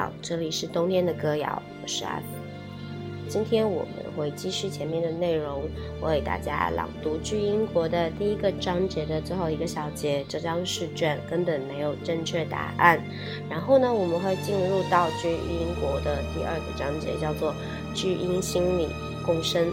[0.00, 2.24] 好，这里是冬天的歌谣，我是阿福。
[3.28, 5.64] 今天我们会继续前面的内容，
[6.00, 10.24] 为大家朗读《巨英国》的第一个章节的最后一个小节。
[10.26, 12.98] 这张试卷根本没有正确答案。
[13.50, 17.54] 然后呢，我们会进入到《巨英国》的第二个章节，叫做
[17.94, 18.88] “巨婴心理
[19.26, 19.70] 共生”。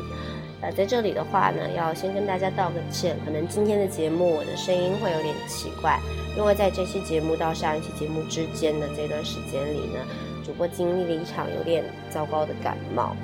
[0.59, 5.97] 呃，在这里的话呢，要先跟大家道个歉，可能今天的节目我的声音会有点奇怪。
[6.37, 9.99] 因为在这期节目到上一期节目之间的这段时间里呢，
[10.45, 13.15] 主播经历了一场有点糟糕的感冒，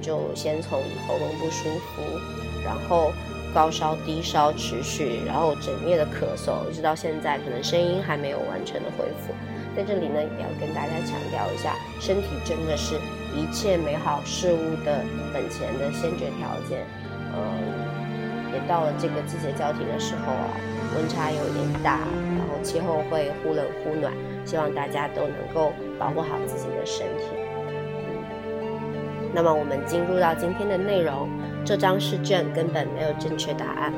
[0.00, 2.02] 就先从喉咙不舒服，
[2.64, 3.12] 然后
[3.52, 9.34] 高烧低烧持续，然后整夜的咳嗽，一直到现在，可能声音还没有完全的恢复。
[9.76, 12.94] 在这里呢，也要跟大家强调一下，身体真的是
[13.34, 16.86] 一切美好事物的本钱的先决条件。
[17.34, 20.54] 嗯，也到了这个季节交替的时候啊，
[20.96, 22.00] 温差有点大。
[22.38, 24.12] 然后气候会忽冷忽暖，
[24.44, 27.24] 希望大家都能够保护好自己的身体。
[29.32, 31.28] 那么我们进入到今天的内容，
[31.64, 33.92] 这张试卷根本没有正确答案。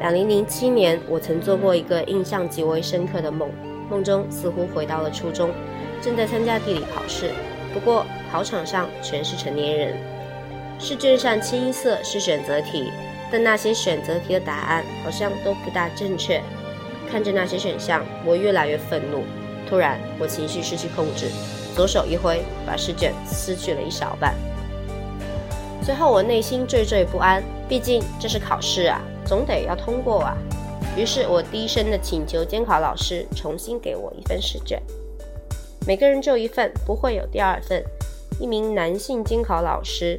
[0.00, 3.50] 两零零七年，我曾做过一个印象极为深刻的梦，
[3.90, 5.50] 梦中似乎回到了初中，
[6.00, 7.30] 正在参加地理考试，
[7.74, 9.94] 不过考场上全是成年人。
[10.78, 12.90] 试卷上清一色是选择题，
[13.32, 16.40] 但那些选择题的答案好像都不大正确。
[17.10, 19.24] 看着那些选项，我越来越愤怒。
[19.68, 21.30] 突然，我情绪失去控制，
[21.74, 24.34] 左手一挥，把试卷撕去了一小半。
[25.82, 30.36] 最后，我内心惴惴不安，毕竟这是考试啊，总得要通过啊。
[30.94, 34.80] 于是我低声的请求监考老师重新给我一份试卷。
[35.86, 37.82] 每个人就一份，不会有第二份。
[38.38, 40.18] 一名男性监考老师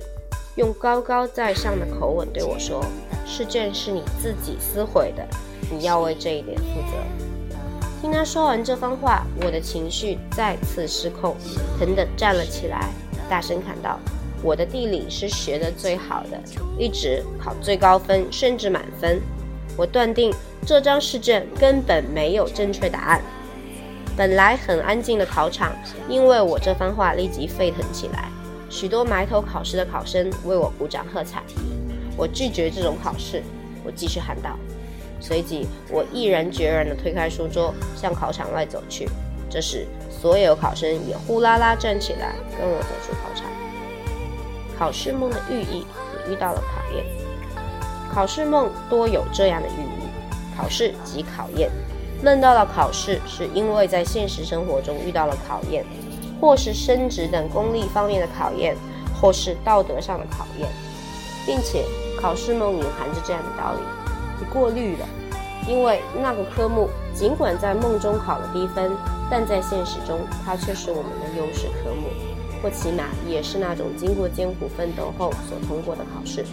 [0.55, 2.85] 用高高在上的口吻对我说
[3.25, 5.25] ：“试卷是你自己撕毁的。”
[5.71, 7.57] 你要为这一点负责。
[8.01, 11.35] 听他说完这番话，我的情绪再次失控，
[11.79, 12.91] 疼得站了起来，
[13.29, 13.97] 大声喊道
[14.43, 16.39] ：“我的地理是学的最好的，
[16.77, 19.19] 一直考最高分，甚至满分。
[19.75, 20.31] 我断定
[20.65, 23.21] 这张试卷根本没有正确答案。”
[24.15, 25.71] 本来很安静的考场，
[26.07, 28.29] 因为我这番话立即沸腾起来，
[28.73, 31.43] 许多埋头考试的考生为我鼓掌喝彩。
[32.17, 33.43] 我拒绝这种考试，
[33.85, 34.57] 我继续喊道。
[35.21, 39.07] 随即，我毅然决然地推开书桌，向考场外走去。
[39.47, 43.45] 这时，所有考生也呼啦啦站起来，跟我走出考场。
[44.75, 45.85] 考试梦的寓意
[46.27, 47.05] 也遇到了考验。
[48.11, 51.69] 考试梦多有这样的寓意：考试即考验。
[52.23, 55.85] 梦到了考试，是因为在现实生活中遇到了考验，
[56.43, 58.75] 或是升职等功利方面的考验，
[59.15, 60.67] 或是道德上的考验，
[61.45, 61.85] 并且
[62.19, 63.79] 考试梦隐含着这样的道理。
[64.37, 65.07] 你过滤了，
[65.69, 68.91] 因为那个科目尽管在梦中考了低分，
[69.31, 72.09] 但在现实中它却是我们的优势科目，
[72.61, 76.43] 或起码也是那种经过艰苦奋斗后所通过的考试。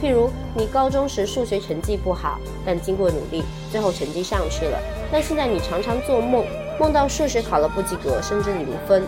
[0.00, 4.78] 譬如你高中时数学成绩不好，但经过努力，最后成绩上去了。
[5.12, 6.42] 但现在你常常做梦，
[6.80, 9.06] 梦到数学考了不及格，甚至零分。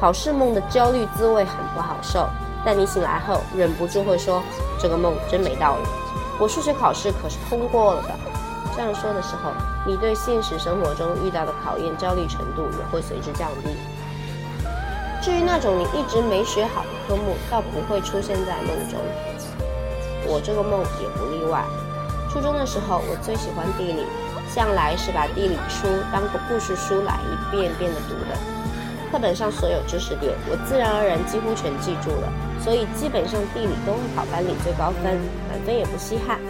[0.00, 2.28] 考试梦的焦虑滋味很不好受，
[2.64, 4.42] 但你醒来后忍不住会说
[4.76, 5.88] ：“这个梦真没道理。”
[6.40, 8.08] 我数学考试可是通过了的。
[8.74, 9.52] 这样说的时候，
[9.86, 13.70] 你对现实生活中遇到的考验焦虑程度也会随之降低。
[15.22, 18.98] 至于那种你一直没学好的科目，倒不会出现在梦中。
[20.26, 21.62] 我这个梦也不例外。
[22.28, 24.04] 初中的时候，我最喜欢地理，
[24.48, 28.36] 向来是把地理书当个故事书来一遍遍的读的。
[29.12, 32.32] 课本上所有知识点，我自然而然几乎全记住了。
[32.60, 35.14] 所以基本上地理都会考班里最高分，
[35.48, 36.40] 满分也不稀罕。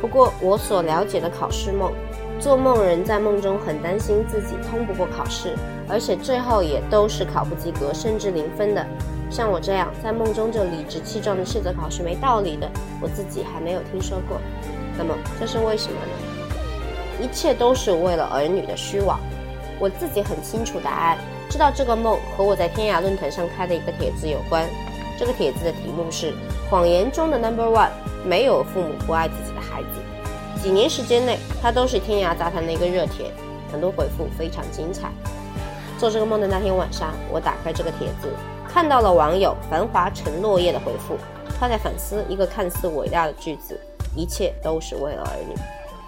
[0.00, 1.92] 不过我所了解的考试梦，
[2.40, 5.54] 做梦人在梦中很担心自己通不过考试，
[5.88, 8.84] 而且最后也都是考不及格，甚至零分的。
[9.30, 12.68] 像我这样在梦中就理直气壮的斥责考试没道理的，
[13.00, 14.38] 我自己还没有听说过。
[14.96, 16.27] 那么这是为什么呢？
[17.20, 19.18] 一切都是为了儿女的虚妄。
[19.78, 21.18] 我自己很清楚答案。
[21.50, 24.68] 知道这个梦和我在天涯论坛上开的一个帖子有关。
[25.18, 26.34] 这个帖子的题目是
[26.68, 27.88] “谎言中的 Number One”，
[28.24, 30.62] 没有父母不爱自己的孩子。
[30.62, 33.32] 几年时间内，它都是天涯杂谈的一个热帖，
[33.72, 35.10] 很多回复非常精彩。
[35.96, 38.28] 做这个梦的那天晚上，我打开这个帖子，
[38.68, 41.16] 看到了网友繁华成落叶的回复。
[41.58, 43.80] 他在反思一个看似伟大的句子
[44.14, 45.54] ：“一切都是为了儿女。”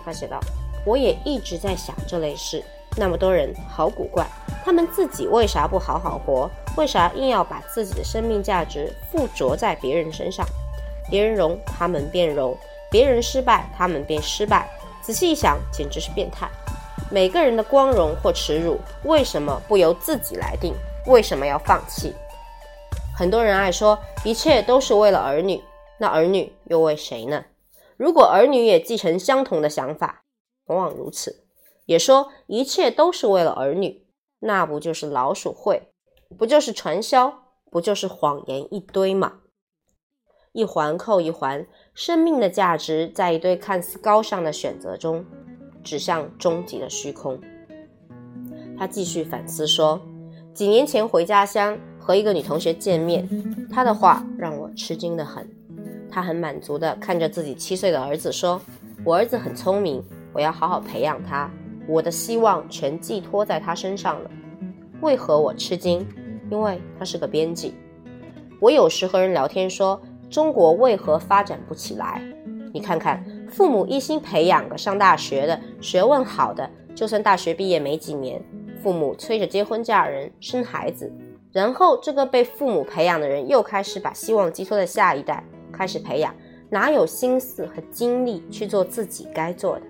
[0.04, 0.38] 他写道
[0.84, 2.62] ：“我也一直在想这类事。
[2.96, 4.26] 那么多人，好古怪。”
[4.64, 6.50] 他们自己为啥不好好活？
[6.76, 10.46] 为啥硬要把自己的生命价值附着在别人身上？
[11.10, 12.54] 别人荣，他们便荣；
[12.90, 14.68] 别人失败，他们便失败。
[15.02, 16.48] 仔细一想，简直是变态。
[17.10, 20.74] 每个人的光荣或耻辱，为什么不由自己来定？
[21.06, 22.14] 为什么要放弃？
[23.16, 25.62] 很多人爱说一切都是为了儿女，
[25.98, 27.44] 那儿女又为谁呢？
[27.96, 30.22] 如果儿女也继承相同的想法，
[30.70, 31.42] 往往如此，
[31.86, 34.06] 也说一切都是为了儿女，
[34.38, 35.82] 那不就是老鼠会？
[36.38, 37.42] 不就是传销？
[37.72, 39.40] 不就是谎言一堆吗？
[40.52, 45.24] 一环扣一环，生命的价值在一堆看似高尚的选择中，
[45.82, 47.40] 指向终极的虚空。
[48.78, 50.00] 他继续反思说
[50.54, 53.28] ：“几年前回家乡和一个女同学见面，
[53.68, 55.48] 她的话让我吃惊的很。
[56.10, 58.60] 她很满足的看着自己七岁的儿子说
[59.04, 60.04] ：‘我儿子很聪明，
[60.40, 61.50] 我要好好培养他，
[61.86, 64.30] 我的希望全寄托在他身上了。’
[65.02, 66.06] 为何我吃惊？
[66.50, 67.74] 因为他是个编辑。
[68.58, 70.00] 我有时和人聊天说。”
[70.30, 72.22] 中国为何发展不起来？
[72.72, 78.40] 你看看，父母一心培养个上大学的、学问好的，就算大学毕业没几年，
[78.80, 81.12] 父母催着结婚嫁人、生孩子，
[81.52, 86.32] 然后这个被父母培养的人又开始把希望寄托在下一代，开始培养，
[86.70, 89.82] 哪有心思和精力去做自己该做的？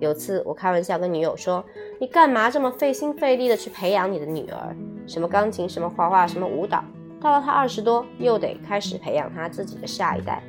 [0.00, 1.64] 有次我开玩笑跟女友说
[2.00, 4.76] ：“你干嘛这么费心费力的去培养你的女儿？
[5.06, 6.84] 什么钢琴，什么画画，什么舞蹈？”
[7.20, 10.42] 到了她二十多，又得开始培养她自己的下一代，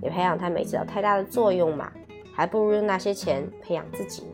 [0.00, 1.92] 你培养他没起到太大的作用嘛，
[2.34, 4.24] 还不如用那些钱培养自己。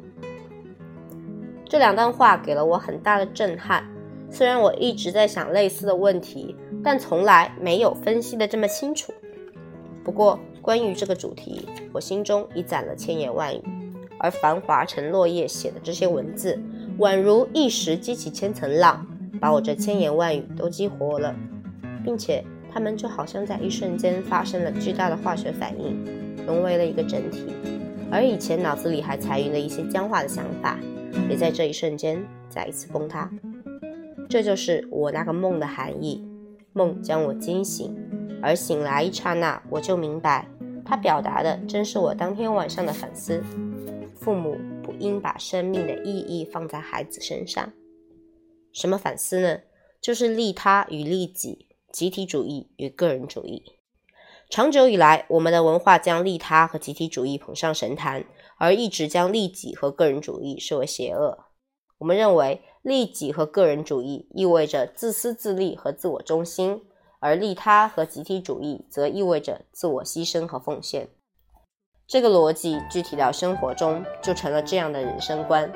[1.65, 3.85] 这两段话给了我很大的震撼。
[4.31, 6.55] 虽然我一直在想类似的问题，
[6.85, 9.13] 但从来没有分析的这么清楚。
[10.05, 13.63] 不过关于这个主题，我心中已攒了千言万语，
[14.19, 16.59] 而繁华成落叶写的这些文字，
[16.99, 19.07] 宛如一石激起千层浪，
[19.41, 21.35] 把我这千言万语都激活了。
[22.05, 26.05] 并且，它们就好像在一瞬间发生了巨大的化学反应，
[26.47, 27.47] 融为了一个整体。
[28.11, 30.79] 而以前脑子里还残余的一些僵化的想法，
[31.29, 33.31] 也在这一瞬间再一次崩塌。
[34.29, 36.27] 这就是我那个梦的含义。
[36.73, 37.95] 梦将我惊醒，
[38.41, 40.47] 而醒来一刹那，我就明白，
[40.85, 43.43] 它表达的正是我当天晚上的反思。
[44.29, 47.73] 父母不应把生命的意义放在孩子身上。
[48.75, 49.61] 什么反思呢？
[50.03, 51.67] 就是利他与利己。
[51.91, 53.63] 集体主义与个人主义，
[54.51, 58.27] 长久以来，我们的文化将利他和集体主义捧上神坛，
[58.59, 61.47] 而一直将利己和个人主义视为邪恶。
[61.97, 66.83] 我们认为，利己和个人主义意味着自私自利和自我中心，
[67.21, 71.09] 而利他和集体主义则意味着自我牺牲和奉献。
[72.09, 75.71] 这个逻辑具体到生活中，就成了这样的人生观：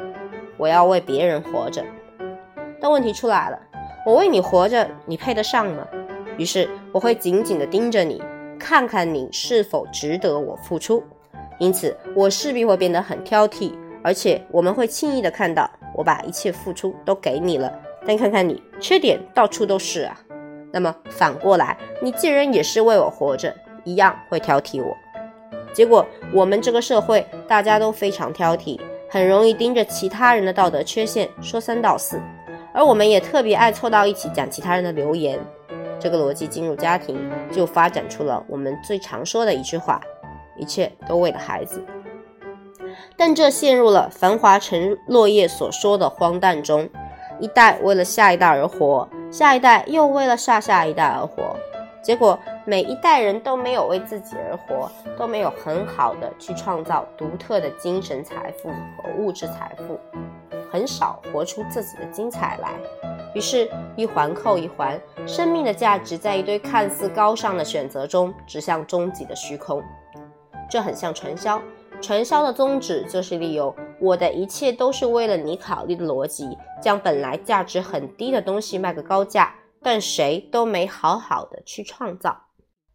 [0.57, 1.85] 我要为别人活着。
[2.81, 3.59] 但问题出来了，
[4.07, 5.87] 我为你活着，你配得上吗？
[6.39, 8.23] 于是我会紧紧地盯着你，
[8.59, 11.05] 看看你是否值得我付出。
[11.59, 17.71] 因此，我势必会变得很挑剔，而且我们会轻易地看到我把一切付出都给你了，
[18.07, 20.19] 但看看你，缺点到处都是啊。
[20.73, 23.55] 那么反过来，你既然也是为我活着，
[23.85, 24.97] 一样会挑剔我。
[25.73, 28.79] 结果，我们这个社会大家都非常挑剔，
[29.09, 32.21] 很容易盯着其他人的道德缺陷说三道四，
[32.75, 35.39] 而我们也特别爱凑到一起讲其他人的流言。
[35.99, 37.17] 这个逻辑进入家庭，
[37.53, 40.01] 就发展出了我们最常说的一句话：
[40.57, 41.83] 一切都为了孩子。
[43.17, 46.89] 但这陷入了繁华成落叶所说的荒诞中，
[47.39, 51.57] 一代为了下一代而活，下一代又为了下下一代而活，
[52.03, 59.99] 结果每一代人都没有为自己而活，都没有很好的去创造独特的精神财富和物质财富，
[60.71, 62.73] 很少活出自己的精彩来。
[63.35, 69.83] 于是，一环扣一环，生命的价值在一堆看似高尚的选择中，指向终极的虚空。
[70.69, 71.63] 这很像传销，
[72.01, 82.49] 传销的宗旨就是利用“我的一切都是为了你考虑”的逻辑，将本来价值很低的东西卖个高价，但谁都没好好的去创造。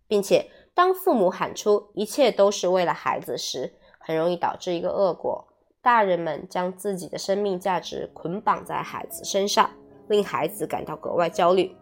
[0.07, 5.47] 并且，当父母喊出“一切都是为了孩子”时，很容易导致一个恶果：
[5.81, 9.69] 大人们将自己的生命价值捆绑在孩子身上。
[10.09, 11.75] 令孩子感到格外焦虑，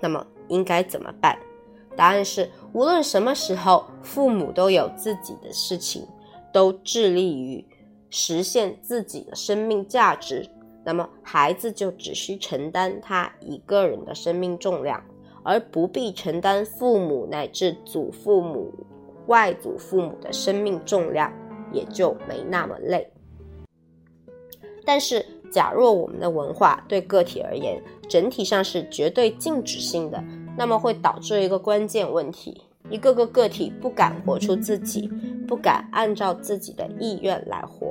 [0.00, 1.36] 那么应该怎么办？
[1.96, 6.06] 答案是，无论什么时候，父母都有自己的事情，
[6.52, 7.66] 都致力于
[8.08, 10.48] 实现自己的生命价值，
[10.84, 15.02] 那么孩子就只需承担他一个人的生命重量，
[15.42, 18.72] 而不必承担父母乃至祖父母、
[19.26, 21.32] 外祖父母的生命重量，
[21.72, 23.10] 也就没那么累。
[24.84, 25.24] 但是。
[25.52, 30.22] 假若我们的文化对个体而言整体上是绝对禁止性的，
[30.56, 35.10] 那么会导致一个关键问题：一个个个体不敢活出自己，
[35.48, 37.89] 不敢按照自己的意愿来活。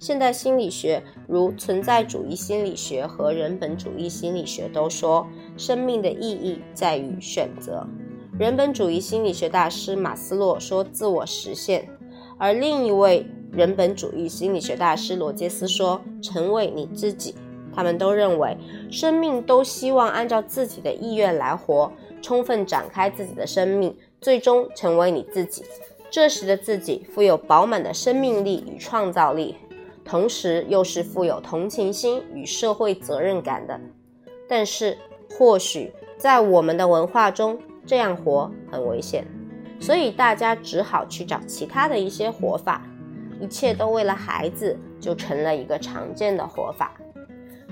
[0.00, 5.26] 现代心理学如存在主义心理学和人本主义心理学都说，
[5.56, 7.84] 生命的意义在于选择。
[8.38, 11.88] 人本主义心理学大师马斯洛说自我实现，
[12.38, 17.34] 而另一位人本主义心理学大师罗杰斯说成为你自己。
[17.74, 18.56] 他们都认为，
[18.90, 25.64] 生命都希望按照自己的意愿来活，充分展开自己的生命，最终成为你自己。
[26.10, 29.54] 这时的自己富有饱满的生命力与创造力，
[30.08, 33.78] 同时又是富有同情心与社会责任感的。
[34.48, 34.96] 但是，
[35.28, 39.26] 或许在我们的文化中，这样活很危险，
[39.78, 42.82] 所以大家只好去找其他的一些活法。
[43.38, 46.98] 一切都为了孩子，就成了一个常见的活法。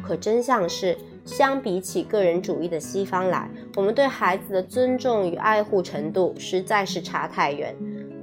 [0.02, 7.74] 可真相是，相比起个人主义的西方来，我们对孩子的尊重与爱护程度实在是差太远。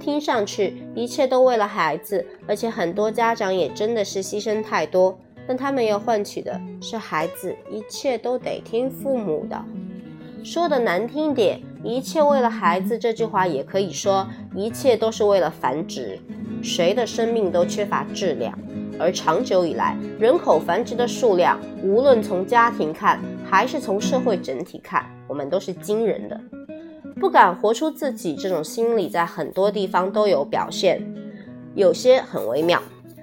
[0.04, 5.18] 听上去一切都为了孩子，而且很多家长也真的是牺牲太多，
[5.48, 9.64] 但他们要换取的是孩子一切都得听父母的。
[10.44, 16.20] 说的难听点，一切为了孩子这句话也可以说，一切都是为了繁殖。
[16.62, 18.58] 谁的生命都缺乏质量。
[18.98, 26.38] 而长久以来，人口繁殖的数量，无论从家庭看，还是从社会整体看，我们都是惊人的。
[27.24, 31.02] 不敢活出自己这种心理，在很多地方都有表现，
[31.74, 32.82] 有些很微妙。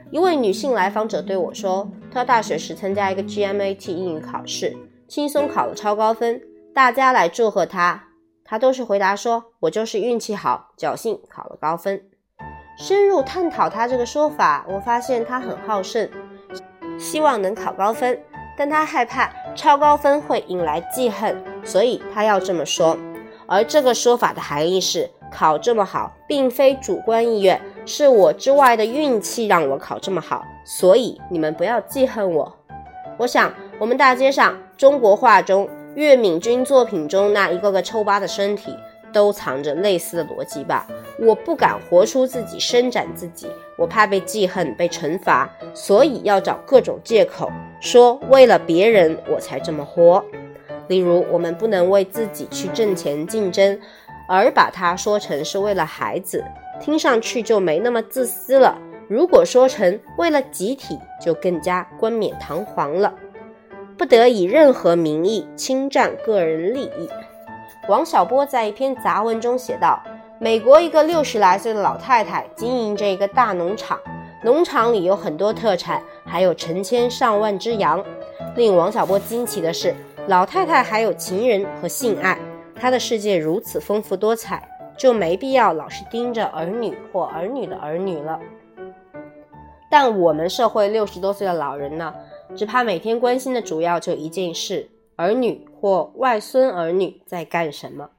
[0.10, 4.76] 一位女性来访者对我说，她大学时参加一个 GMAT 英语考试，
[5.08, 6.42] 轻松考了超高分，
[6.74, 8.06] 大家来祝贺她，
[8.44, 12.02] 她都是回答说：“我就是运气好，侥幸考了高分。”
[12.80, 16.10] 深入探讨他这个说法，我发现他很好胜，
[16.98, 18.20] 希望能考高分，
[18.58, 22.98] 但他害怕超高分会引来记恨，所以他要这么说。
[23.52, 32.56] 而这个说法的含义是，考这么好并非主观意愿，是我之外的运气让我考这么好，所以你们不要记恨我。
[33.18, 38.74] 我想，我们大街上中国画中岳敏君作品中那一个个抽巴的身体。
[39.14, 40.88] 都藏着类似的逻辑吧。
[41.20, 43.46] 我不敢活出自己，伸展自己，
[43.78, 50.24] 我怕被记恨、被惩罚，所以要找各种借口，说为了别人我才这么活。
[50.92, 53.80] 例如，我们不能为自己去挣钱竞争，
[54.28, 56.44] 而把它说成是为了孩子，
[56.82, 58.78] 听上去就没那么自私了。
[59.08, 63.14] 如果说成为了集体，就更加冠冕堂皇了。
[63.98, 67.10] 不得以任何名义侵占个人利益。
[67.88, 70.04] 王小波在一篇杂文中写道
[70.40, 73.98] ：“美国一个六十来岁的老太太经营着一个大农场，
[74.44, 78.04] 农场里有很多特产，还有成千上万只羊。
[78.58, 79.96] 令王小波惊奇的是，
[80.28, 82.38] 老太太还有情人和性爱。
[82.76, 88.40] 她的世界如此丰富多彩，就没必要老是盯着儿女或儿女的儿女了。
[89.90, 92.14] 但我们社会六十多岁的老人呢，
[92.56, 98.10] 只怕每天关心的主要就一件事。”儿女或外孙儿女在干什么？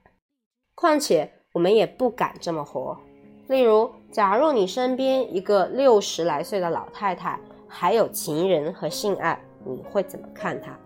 [0.76, 2.96] 况且我们也不敢这么活。
[3.48, 10.78] 例如，假如你身边一个六十来岁的老太太还有情人和性爱，你会怎么看她？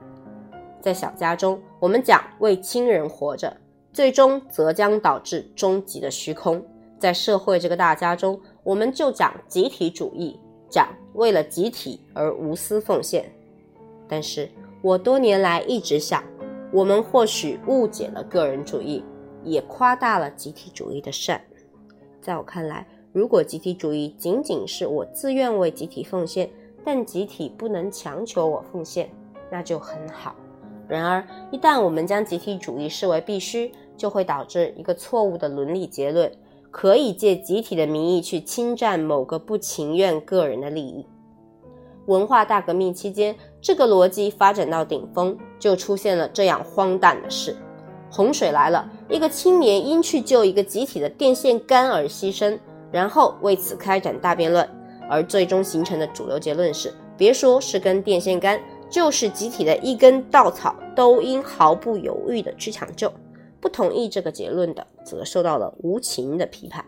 [0.86, 3.56] 在小家中，我们讲为亲人活着，
[3.92, 6.64] 最终则将导致终极的虚空。
[6.96, 10.38] 在社会这个大家中，我们就讲集体主义，
[10.70, 13.28] 讲为了集体而无私奉献。
[14.06, 14.48] 但是。
[14.82, 16.22] 我多年来一直想，
[16.70, 19.02] 我们或许误解了个人主义，
[19.42, 21.40] 也夸大了集体主义的善。
[22.22, 26.48] 在我看来，如果集体主义仅仅是我自愿为集体奉献，
[26.84, 29.10] 但集体不能强求我奉献，
[29.50, 30.36] 那就很好。
[30.88, 36.30] 然而，一旦我们将集体主义视为必须，就会导致一个错误的伦理结论：
[36.70, 41.06] 可以借集体的名义去侵占某个不情愿个人的利益。
[42.06, 47.56] 文化大革命期间，这个逻辑发展到顶峰，就出现了这样荒诞的事：
[48.08, 52.56] 洪水来了，一个青年因去救一个集体的电线杆而牺牲，
[52.92, 54.68] 然后为此开展大辩论，
[55.10, 63.12] 而最终形成的主流结论是：别说是根电线杆，就是集体的一根稻草，都应毫不犹豫地去抢救。
[63.60, 66.84] 不同意这个结论的，则受到了无情的批判。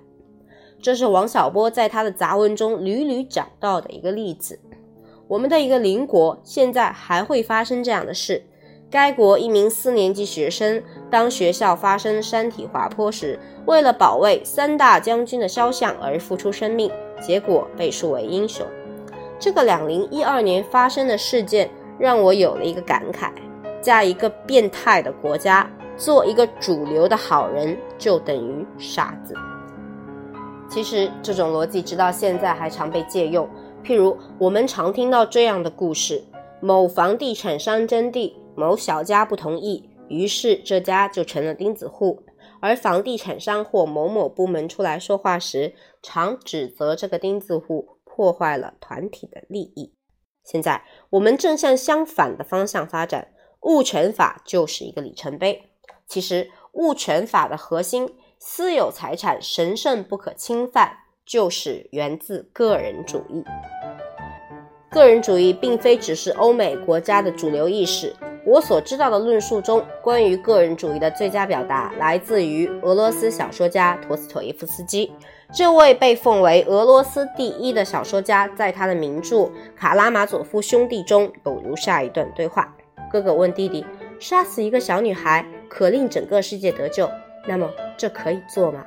[0.81, 4.61] 这是王小波在他的杂文中屡屡讲到的一个例子。
[5.26, 8.45] 我们的一个邻国现在还会发生这样的事。
[8.90, 16.90] 该国一名四年级学生，当学校发生山体滑坡时，为了保卫三大将军的肖像而付出生命，
[17.21, 18.67] 结果被树为英雄。
[19.38, 23.31] 这个两零一二年发生的事件让我有了一个感慨：
[23.81, 29.35] 在一个变态的国家，做一个主流的好人就等于傻子。
[30.71, 33.49] 其实这种逻辑直到现在还常被借用。
[33.83, 36.23] 譬如，我们常听到这样的故事：
[36.61, 42.23] 某房地产商征地，某小家不同意，于是这家就成了钉子户。
[42.61, 49.95] 而房地产商或某某部门出来说话时，常指责这个钉子户破坏了团体的利益。
[50.50, 53.28] 现在我们正向相反的方向发展，
[53.64, 55.69] 物权法就是一个里程碑。
[56.07, 63.45] 其实，物权法的核心——私有财产神圣不可侵犯，就是源自个人主义。
[64.90, 68.17] 个人主义并非只是欧美国家的主流意识。
[68.47, 75.12] 我所知道的论述中，关于个人主义的最佳表达来自于俄罗斯小说家陀思妥耶夫斯基。
[75.55, 79.37] 这位被奉为俄罗斯第一的小说家，在他的名著
[79.75, 82.76] 《卡拉马佐夫兄弟》中有如下一段对话：
[83.11, 83.85] 哥哥问弟弟，
[84.21, 87.11] 杀死一个小女孩可令整个世界得救，
[87.47, 88.85] 那么这可以做吗？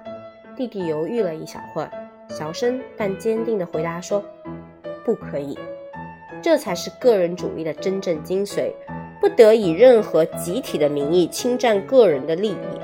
[0.56, 1.92] 弟弟犹豫了一小会儿，
[2.30, 4.24] 小声但坚定地回答说
[5.04, 5.58] ：“不可以。”
[6.44, 8.72] 这才是个人主义的真正精髓。
[9.20, 12.81] 不得以任何集体的名义侵占个人的利益。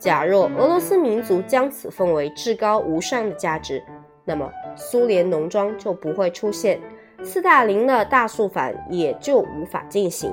[0.00, 3.84] 假若俄罗斯民族将此奉为至高无上的价值，
[4.24, 6.80] 那么苏联农庄就不会出现，
[7.22, 10.32] 斯大林的大肃反也就无法进行，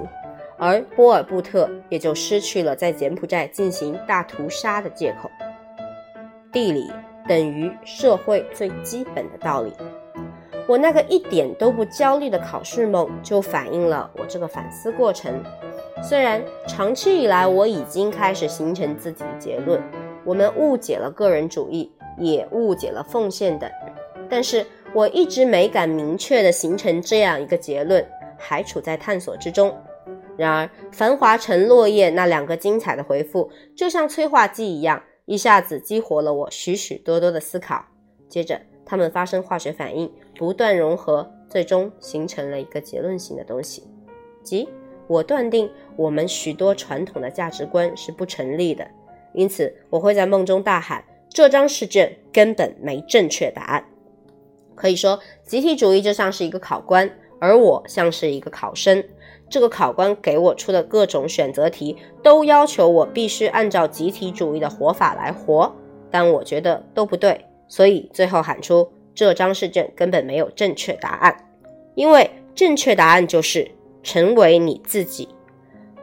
[0.58, 5.30] 而波尔布特也就失去了在柬埔寨进行大屠杀的借口。
[6.50, 6.90] 地理
[7.28, 9.74] 等于社会最基本的道理。
[10.66, 15.44] 我那个一点都不焦虑的考试梦，就反映了我这个反思过程。
[16.02, 19.82] 虽然长期以来我已经开始形成自己的结论，
[20.24, 23.70] 我们误解了个人主义，也误解了奉献等，
[24.30, 28.06] 但是我一直没敢明确的形成这样一个结论，
[28.38, 29.76] 还处在探索之中。
[30.38, 37.84] 然而，繁华成落叶那两个精彩的回复，就像催化剂一样，一下子激活了我许许多多的思考。
[38.30, 40.10] 接着，它们发生化学反应。
[40.38, 43.84] 不断融合，最终形成了一个结论性的东西，
[44.44, 44.70] 即
[45.08, 48.88] 我断定我们许多传统的价值观是不成立的。
[49.34, 53.86] 因此，我会在梦中大喊：“这张试卷根本没正确答案。”
[54.76, 59.04] 可以说，集体主义就像是一个考官，而我像是一个考生。
[59.50, 65.74] 这个考官给我出的各种选择题，都要求我必须按照集体主义的活法来活，
[66.12, 68.92] 但我觉得都不对，所以最后喊出。
[69.16, 71.36] 这张试卷根本没有正确答案，
[71.96, 73.72] 因为正确答案就是
[74.08, 75.28] 成为你自己。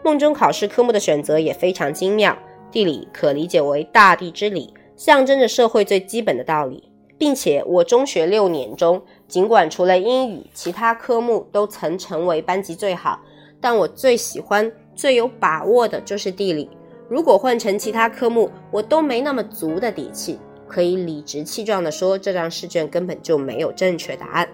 [0.04, 2.36] 梦中考试科目的选择也非常精妙，
[2.70, 13.18] 地理可理解为大地之理，象征着社会最基本的道理，并且我中学六年中，尽管除了英语，其他科目都曾成为班级最好，
[13.58, 16.68] 但我最喜欢、最有把握的就是地理。
[17.08, 20.38] 如果换成其他科目，我都没那么足的底气。
[20.66, 24.46] 可以理直气壮地说，这张试卷根本就没有正确答案。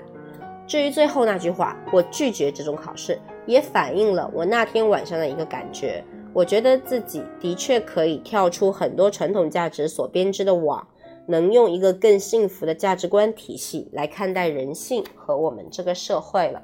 [0.66, 6.04] 至于最后那句话，我拒绝这种考试，也反映了我那天晚上的一个感觉。
[6.32, 10.86] 我觉得自己的确可以跳出很多传统价值所编织的网，
[11.26, 16.62] 能用一个更幸福的价值观体系来看待人性和我们这个社会了。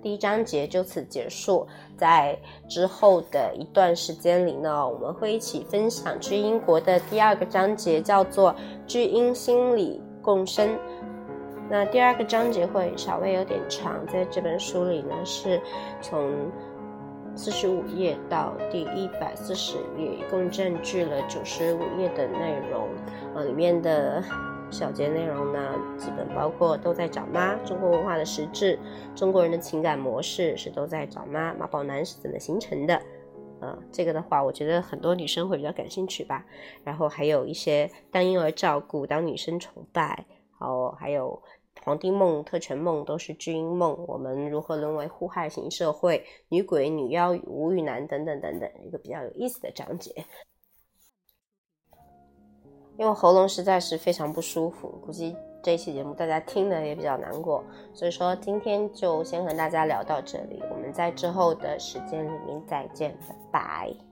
[0.00, 8.54] 第一章节就此结束，在之后的一段时间里呢，我们会一起分享去英国的第二个章节，叫做
[8.86, 10.78] 巨婴心理共生。
[11.70, 15.60] 那第二个章节会稍微有点长，在这本书里呢，是
[16.00, 16.50] 从
[17.34, 22.88] 四十五页到第一百四十页，一共占据了九十五页的内容，
[23.34, 24.22] 呃，里面的。
[24.70, 28.78] 小节内容呢，基本包括都在找妈、中国文化的实质、
[29.14, 33.00] 中国人的情感模式是都在找妈、妈宝男是怎么形成的？
[33.62, 36.44] 呃，这个的话，我觉得很多女生会比较感兴趣吧。
[36.84, 40.26] 然后还有一些当婴儿照顾、当女生崇拜，
[40.58, 41.42] 哦，还有
[41.84, 44.04] 皇帝梦、特权梦都是巨婴梦。
[44.06, 46.24] 我们如何沦为互害型社会？
[46.48, 50.12] 女鬼、女妖与无语男等等等等，一个比较有意思的章节。
[52.98, 57.62] 因为喉咙实在是非常不舒服，估计这一期节目大家听的也比较难过，
[57.94, 63.16] 所以说今天就先和大家聊到这里，我们在之后的时间里面再见，
[63.52, 64.07] 拜拜。